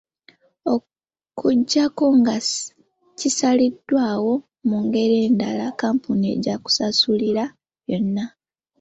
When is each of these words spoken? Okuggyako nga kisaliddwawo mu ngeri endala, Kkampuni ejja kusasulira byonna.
Okuggyako 0.73 2.05
nga 2.19 2.35
kisaliddwawo 3.19 4.33
mu 4.67 4.77
ngeri 4.85 5.15
endala, 5.27 5.65
Kkampuni 5.71 6.25
ejja 6.35 6.55
kusasulira 6.63 7.43
byonna. 7.85 8.25